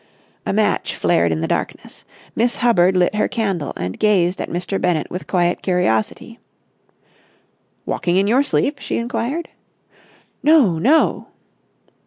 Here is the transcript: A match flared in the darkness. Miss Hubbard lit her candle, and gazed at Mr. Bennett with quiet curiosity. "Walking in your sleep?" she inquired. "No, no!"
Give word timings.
A 0.47 0.51
match 0.51 0.95
flared 0.95 1.31
in 1.31 1.41
the 1.41 1.47
darkness. 1.47 2.05
Miss 2.35 2.55
Hubbard 2.55 2.97
lit 2.97 3.13
her 3.13 3.27
candle, 3.27 3.71
and 3.77 3.99
gazed 3.99 4.41
at 4.41 4.49
Mr. 4.49 4.81
Bennett 4.81 5.11
with 5.11 5.27
quiet 5.27 5.61
curiosity. 5.61 6.39
"Walking 7.85 8.15
in 8.17 8.25
your 8.25 8.41
sleep?" 8.41 8.79
she 8.79 8.97
inquired. 8.97 9.49
"No, 10.41 10.79
no!" 10.79 11.27